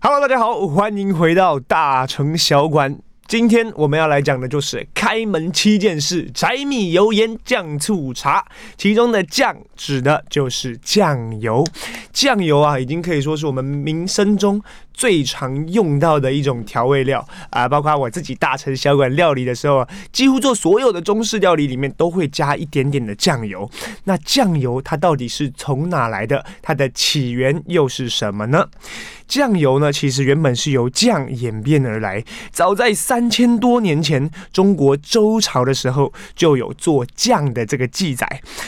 [0.00, 2.96] Hello，大家好，欢迎回到大城小馆。
[3.26, 8.46] 今天我们要来讲的就是开门七件事：柴米油盐酱醋茶。
[8.76, 11.66] 其中的酱指的就是酱油。
[12.12, 14.62] 酱油啊，已经可以说是我们民生中
[14.98, 17.68] 最常用到的一种调味料啊。
[17.68, 23.70] 包括我自己大城小馆料理的时候啊，几乎做所有的中式料理里面都会加一点点的酱油。
[24.04, 26.44] 那酱油它到底是从哪来的？
[26.60, 28.66] 它的起源又是什么呢？
[29.28, 32.24] 酱油呢，其实原本是由酱演变而来。
[32.50, 38.26] 早在三千多年前，中国周朝的时候就有做酱的这个记载。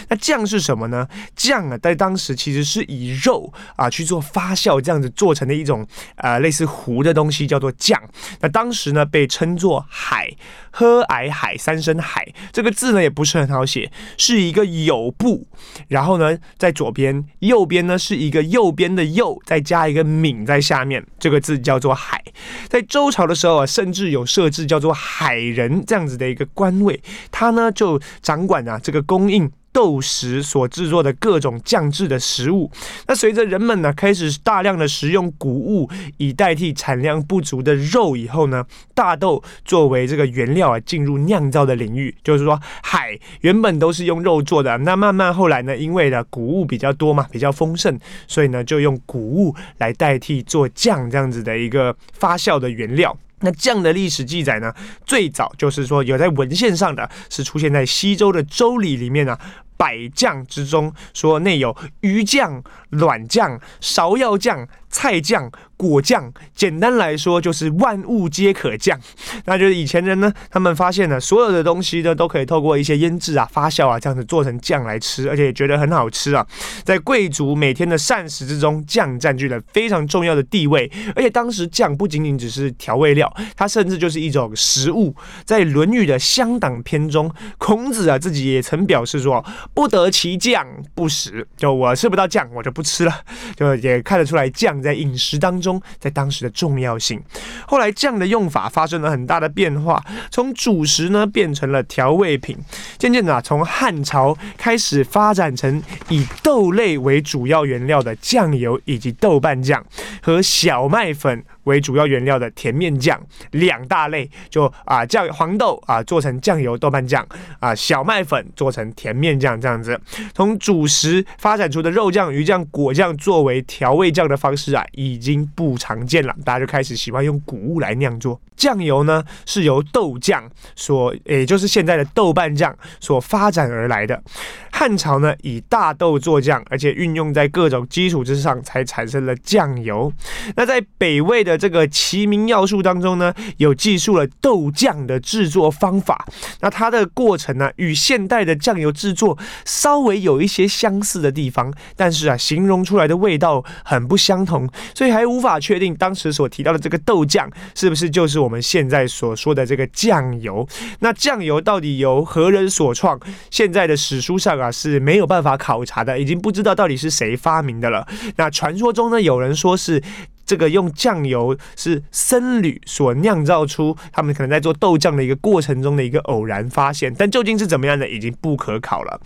[0.08, 1.08] 那酱是什么呢？
[1.34, 5.86] 酱啊，在当时其实是以肉啊去做发酵，这样子做成的一种
[6.20, 8.00] 呃类似湖的东西，叫做酱。
[8.40, 10.30] 那当时呢，被称作海，
[10.70, 15.46] 喝矮海三声海这个字呢，也不是很好写，是一个有部，
[15.88, 20.46] 然后呢，在左边，右边呢是一个右边的右，再加一个皿。
[20.46, 22.22] 在下面这个字叫做海，
[22.68, 29.50] 在周朝的时候啊，甚至有设置叫做海人这样子的一个官位，他呢就掌管啊这个供应。
[29.72, 32.70] 豆食所制作的各种酱制的食物，
[33.06, 53.16] 那随着人们呢开始大量的食用谷物以代替产量不足的肉以后呢，大豆作为这个原料啊进入酿造的领域，就是说海原本都是用肉做的，那慢慢后来呢，因为呢谷物比较多嘛，比较丰盛，所以呢就用谷物来代替做酱这样子的一个发酵的原料。
[53.40, 54.72] 那这样的历史记载呢，
[55.04, 59.38] 最早就是说有在文献上的，是出现在西周的周礼里面呢、
[59.80, 66.30] 百酱之中，说内有鱼酱、卵酱、芍药酱、菜酱、果酱。
[66.54, 69.00] 简单来说，就是万物皆可酱。
[69.46, 76.46] 那就是以前人呢，他们发现了所有的东西呢，都可以透过一些腌制啊、发酵啊，这样子做成酱来吃，而且也觉得很好吃啊。
[76.84, 80.92] 在贵族每天的膳食之中，酱占据了非常重要的地位。
[81.16, 85.16] 而且当时酱不仅仅只是调味料，它甚至就是一种食物。
[85.46, 89.42] 在《论语》的乡党篇中，孔子啊自己也曾表示说。
[89.72, 93.20] 不得其酱不食，就我吃不到酱，我就不吃了。
[93.56, 97.22] 就也看得出来酱在饮食当中，在当时的重要性。
[97.66, 102.58] 后来酱的用法发生了很大的变化，从主食呢变成了调味品。
[102.98, 109.84] 渐渐的啊，从汉朝开始发展成以豆类为主要原料的酱油，以及豆瓣酱
[110.20, 111.44] 和小麦粉。
[111.64, 113.20] 为主要原料的甜面酱
[113.52, 117.26] 两大类，就啊酱黄豆啊做成酱油豆瓣酱
[117.58, 120.00] 啊，小麦粉做成甜面酱这样子。
[120.34, 128.40] 从主食发展出的肉酱、鱼酱、果酱作为调味酱的方式啊，已经不常见了，大家就开始喜欢用谷物来酿作。
[128.56, 130.44] 酱油呢是由豆酱
[130.76, 134.22] 所，也就是现在的豆瓣酱所发展而来的。
[134.70, 140.12] 汉朝呢以大豆做酱，而且运用在各种基础之上，才产生了酱油。
[140.56, 146.26] 那在北魏的这个《齐民要术》当中呢，有记述了豆酱的制作方法。
[146.60, 160.66] 那它的过程呢，与现代的酱油制作稍微有一些相似的地方，但是啊，形容出来的味道很不相同，所以还无法确定当时所提到的这个豆酱是不是就是我们现在所说的这个酱油。
[160.98, 163.20] 那酱油到底由何人所创？
[163.50, 164.68] 现在的史书上啊。
[164.80, 168.06] 是没有办法考察的，已经不知道到底是谁发明的了。
[168.36, 170.02] 那传说中呢，有人说是
[170.50, 179.20] 这个用酱油是僧侣所酿造出，他们可能在做豆酱的一个过程中的一个偶然发现，但究竟是怎么样的，已经不可考了。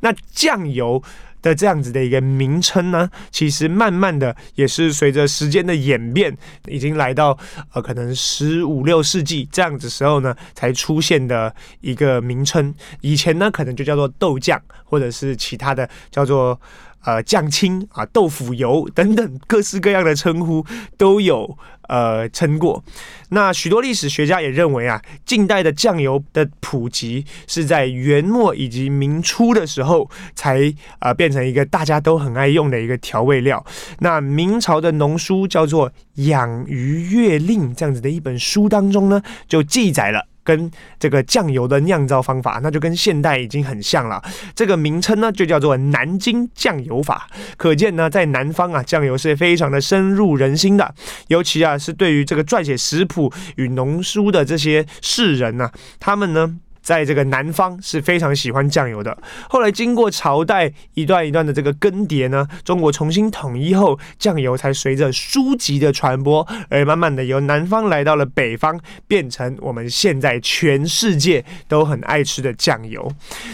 [0.00, 1.02] 那酱油
[1.42, 6.34] 的这样子的一个名称呢，其实慢慢的也是随着时间的演变，
[6.66, 7.36] 已经来到
[7.74, 12.74] 呃可能十五六世纪这样子时候呢，才出现的一个名称。
[13.02, 16.58] 以前呢，可能就叫做豆酱，或者是其他的叫做。
[17.04, 20.64] 呃，酱青啊，豆腐油等等各式各样的称呼
[20.98, 21.56] 都有
[21.88, 22.84] 呃称过。
[23.30, 33.64] 那许多历史学家也认为啊，近代的酱油的普及是在元末以及明初的时候才呃变成一个大家都很爱用的一个调味料。
[34.00, 35.90] 那明朝的农书叫做
[36.28, 40.29] 《养鱼月令》这样子的一本书当中呢，就记载了。
[40.42, 44.22] 跟这个酱油的酿造方法，那就跟现代已经很像了。
[44.54, 47.28] 这个名称呢，就叫做南京酱油法。
[47.56, 50.94] 可见呢，在南方啊，酱油是非常的深入人心的。
[51.28, 56.58] 尤其啊，是对于这个撰写食谱与农书的这些士人呢、啊，他们呢。
[56.82, 59.16] 在这个南方是非常喜欢酱油的。
[59.48, 73.10] 后来经过朝代一段一段的这个更迭呢，中国重新统一后，酱油才随着书籍的传播，而慢慢的由南方来到了北方，变成我们现在全世界都很爱吃的酱油。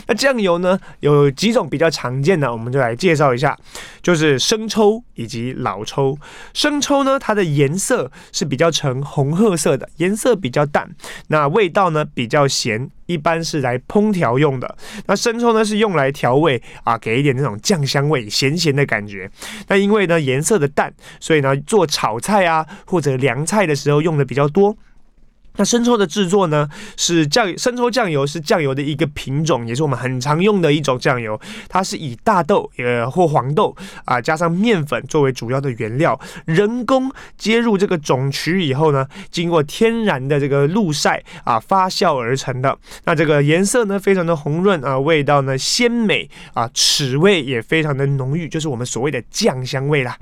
[0.06, 3.58] 那酱油呢，有几种比较常见的，我们就来介绍一下，
[4.02, 6.18] 就是生抽以及老抽。
[6.54, 10.90] 生抽呢，它的颜色是比较呈红褐色的，颜色比较淡，
[11.28, 12.90] 那味道呢比较咸。
[13.06, 14.76] 一般是来烹调用的，
[15.06, 19.30] 那生抽呢是用来调味啊，给一点那种酱香味，咸咸的感觉。
[19.68, 24.76] 那因为呢颜色的淡，所以呢做炒菜啊或者凉菜的时候用的比较多。
[25.56, 31.38] 那生抽的制作呢，是酱生抽酱油是酱油的一个品种，也是我们很常用的一种酱油。
[31.68, 33.74] 它是以大豆呃或黄豆
[34.04, 42.76] 啊加上面粉作为主要的原料，人工接入这个种曲以后呢，经过天然的这个露晒啊发酵而成的。
[43.04, 50.16] 那这个颜色呢非常的红润啊，味道呢鲜美啊，齿味也非常的浓郁，就是我们所谓的酱香味啦。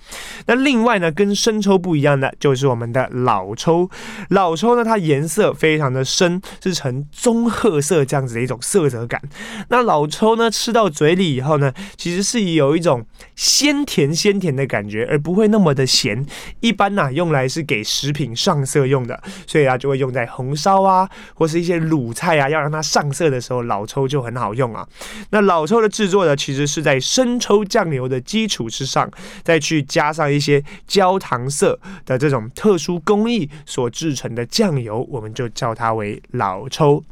[0.47, 3.91] 那另外呢，跟生抽不一样的就是我们的老抽，
[4.31, 9.21] 老抽呢它颜色非常的深，是呈棕褐色这样子的一种色泽感。
[9.69, 13.05] 那老抽呢，吃到嘴里以后呢，其实是有一种
[13.37, 16.25] 鲜甜鲜甜的感觉，而不会那么的咸。
[16.61, 24.87] 一般呢、啊，用来是给食品上色用的，所以啊，就会用在红烧啊，或是一些卤菜啊，要让它上色的时候，老抽就很好用啊。
[25.31, 29.11] 那老抽的制作呢，其实是在生抽酱油的基础之上，
[29.43, 35.07] 再去加上一些焦糖色的这种特殊工艺所制成的酱油。
[35.15, 37.03] 我们就叫它为老抽。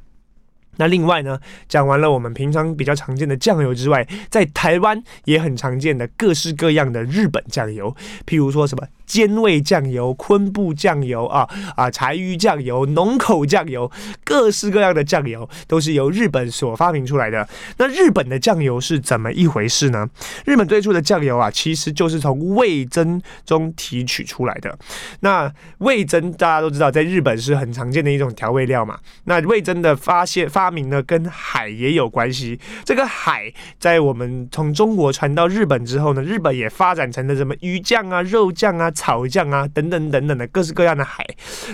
[0.76, 1.38] 那另外呢，
[1.68, 7.94] 讲完了我们平常比较常见的酱油之外，在台湾也很常见的各式各样的日本酱油，
[8.26, 8.86] 譬如说什么。
[9.06, 13.90] 尖味酱油、昆布酱油啊啊，柴鱼酱油、浓口酱油，
[14.24, 17.46] 各式各样的酱油都是由日本所发明出来的。
[17.76, 20.08] 那日本的酱油是怎么一回事呢？
[20.46, 24.78] 日本最初的酱油啊，其实就是从味噌中提取出来的。
[25.20, 28.98] 那味噌大家都知道，在日本是很常见的一种调味料嘛。
[29.24, 32.58] 那味噌的发现发明呢，跟海也有关系。
[32.84, 38.90] 这个海在我们从中国传到日本之后呢，日本也发展成了什么鱼酱啊、肉酱啊。
[39.02, 41.26] 草酱啊，等等等等的各式各样的海，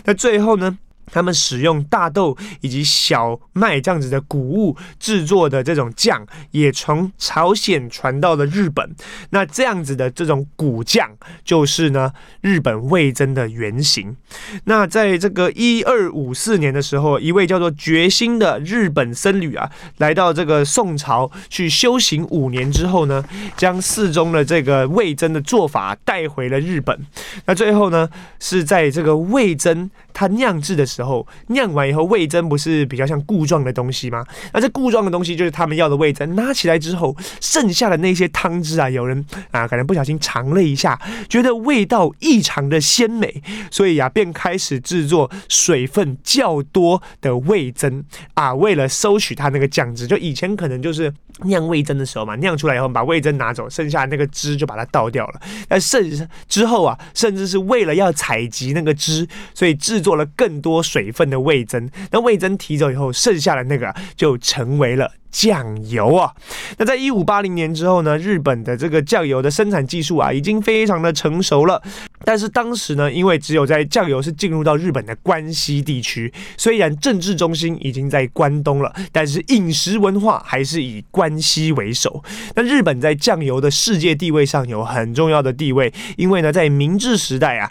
[0.05, 0.79] 那最后呢，
[1.11, 8.95] 他们使用大豆以及小麦这样子的谷物制作的这种酱，也从朝鲜传到了日本。
[9.31, 11.11] 那这样子的这种谷酱，
[11.45, 14.17] 就是呢日本味噌的原型。
[14.65, 23.25] 那在这个一二五四年的时候，一位叫做觉心的日本僧侣啊，来到这个宋朝去修行五年之后呢，
[23.57, 26.99] 将寺中的这个味噌的做法带回了日本。
[27.47, 28.09] 那最后呢，
[28.39, 29.89] 是在这个味噌
[30.19, 31.25] 它酿制的时候。
[31.47, 34.27] 酿完以后，味噌不是比较像固状的东西吗？
[34.53, 36.27] 那这固状的东西就是他们要的味噌。
[36.35, 48.03] 拿起来之后，剩下的那些汤汁啊，有人啊可能不小心尝了一下，觉得味道异常的鲜美，所以啊便开始制作水分较多的味噌
[48.35, 50.05] 啊，为了收取它那个酱汁。
[50.05, 51.13] 就以前可能就是
[51.45, 55.41] 酿味噌的时候嘛，酿出来以后把味噌拿走，剩下那个汁就把它倒掉了。
[55.69, 60.79] 但甚之后啊，甚至是为了要采集那个汁，所以制作做了更多。
[60.89, 66.33] 水分的味增，那味增提走以后，剩下的那个就成为了酱油啊。
[66.79, 71.83] 那在一五八零年之后呢，日本的这个酱油的生产技术啊，已经非常的成熟了。
[72.25, 82.25] 但是当时呢，因为只有在酱油是进入到日本的关西地区，虽然政治中心已经在关东了，但是饮食文化还是以关西为首。
[82.55, 87.71] 那日本在酱油的世界地位上有很重要的地位，因为呢，在明治时代啊。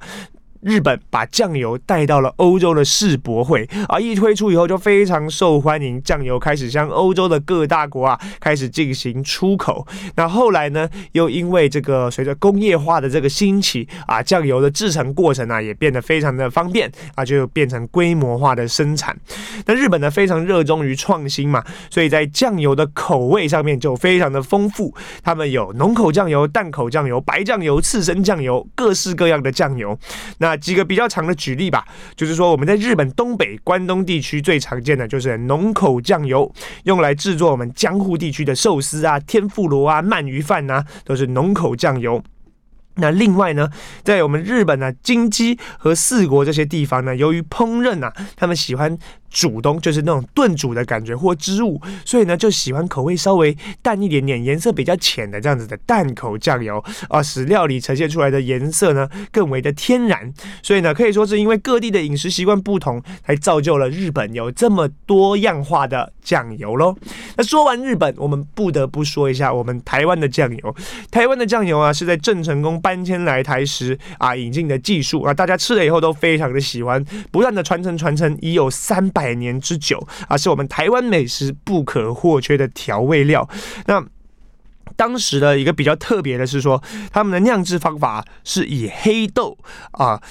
[0.61, 9.85] 日本把酱油带到了欧洲的世博会啊，一推出以后就非常受欢迎，酱油开始向欧洲的各大国啊开始进行出口。
[10.15, 19.17] 那后来呢，又因为这个随着工业化的这个兴起啊，酱油的制成过程啊也变得非常的方便啊，就变成规模化的生产。
[19.65, 24.93] 那日本呢非常热衷于创新嘛，所以在酱油的口味上面就非常的丰富。
[25.23, 29.97] 他们有浓口酱油、淡口酱油、白酱油、刺身酱油，各式各样的酱油。
[30.37, 31.85] 那那几个比较长的举例吧，
[32.15, 36.49] 就是说我们在日本东北关东地区最常见的就是浓口酱油，
[36.85, 42.23] 用来制作我们江户地区的寿司啊、天妇罗啊、鳗鱼饭啊，都是浓口酱油。
[42.95, 43.69] 那另外呢，
[44.03, 48.97] 在我们日本呢、啊，京畿和四国这些地方呢，由于烹饪啊，他们喜欢
[49.29, 60.33] 煮东就是那种炖煮的感觉或汁物，所以呢就喜欢口味稍微淡一点点、颜色比较浅的这样子的淡口酱油啊，使料理呈现出来的颜色呢更为的天然。
[60.61, 66.95] 所以呢可以说是因为各地的饮食习惯不同，才造就了日本有这么多样化的酱油喽。
[67.35, 70.75] 那说完日本，我们不得不说一下我们台湾的酱油。
[71.11, 79.97] 台湾的酱油啊是在郑成功搬迁来台时啊引进的技术啊，大家吃了以后都非常的喜欢，不断的传承传承，已有三百年之久
[80.27, 83.49] 啊，是我们台湾美食不可或缺的调味料。
[83.87, 84.05] 那
[84.95, 89.57] 当时的一个比较特别的是说，他们的酿制方法是以黑豆
[89.91, 90.21] 啊。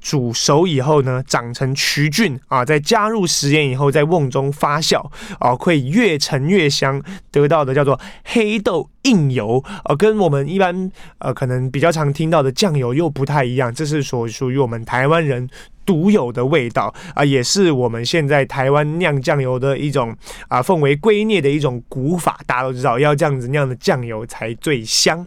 [0.00, 5.04] 煮熟以后呢，长成曲菌啊，再加入食盐以后，在瓮中发酵
[5.38, 15.48] 啊，会越陈越香，得到的叫做黑豆印油啊，跟我们一般呃可能比较常听到的酱油又不太一样，这是所属于我们台湾人
[15.84, 20.16] 独有的味道啊，也是我们现在台湾酿酱油的一种
[20.48, 25.26] 啊奉为圭臬的一种古法，大家都知道要这样子酿的酱油才最香。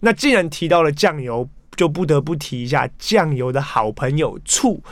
[0.00, 1.48] 那既然提到了酱油，
[1.80, 4.82] 就不得不提一下酱油的好朋友醋，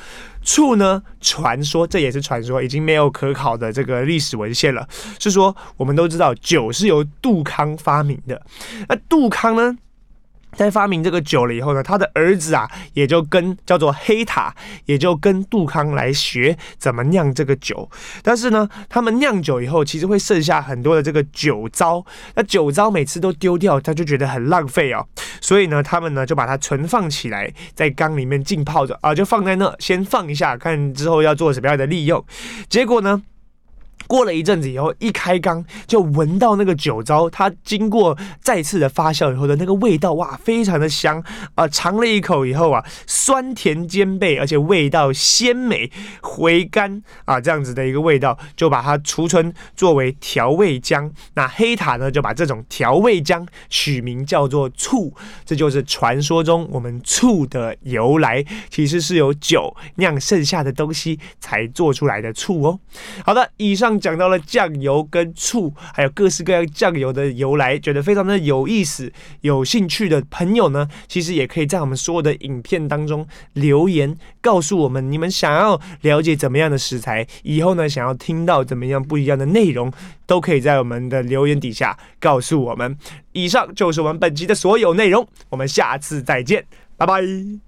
[0.42, 4.88] 醋呢，传说这也是传说，已经没有可考的这个历史文献了。
[5.18, 8.40] 是说我们都知道酒是由杜康发明的，
[8.88, 9.76] 那杜康呢，
[10.54, 14.54] 在发明这个酒了以后呢，他的儿子啊，也就跟叫做黑塔，
[14.86, 17.90] 也就跟杜康来学怎么酿这个酒。
[18.22, 22.02] 但是呢，他们酿酒以后，其实会剩下很多的这个酒糟。
[22.34, 25.06] 那酒糟每次都丢掉，他就觉得很浪费哦。
[25.40, 32.24] 所以呢，他们呢就把它存放起来，在缸里面浸泡着啊，就放在那，先放一下，看之后要做什么样的利用。
[32.68, 33.22] 结果呢，
[34.08, 41.22] 过了一阵子以后，一开缸就闻到那个酒糟，它经过再次的发酵以后的那个味道，哇，非常的香
[41.54, 41.68] 啊！
[41.68, 51.12] 尝了一口以后啊，酸甜兼备，而且味道鲜美回甘啊，这样子的一个味道，就把它储存作为调味浆。
[51.34, 62.80] 那黑塔呢，就把这种调味浆取名叫做醋，这就是传说中我们醋的由来，其实是由酒酿剩下的东西才做出来的醋哦。
[63.22, 63.97] 好的，以上。
[63.98, 69.12] 讲到了酱油跟醋，还有各式各样酱油的由来，觉得非常的有意思。
[69.40, 79.92] 有兴趣的朋友呢，其实也可以在我们所有的影片当中留言，告诉我们你们想要了解怎么样的食材，以后呢想要听到怎么样不一样的内容，
[80.26, 82.96] 都可以在我们的留言底下告诉我们。
[83.32, 86.64] 以上就是我们本期的所有内容，我们下次再见，
[86.96, 87.67] 拜拜。